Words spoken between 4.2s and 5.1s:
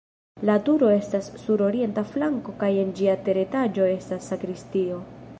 sakristio.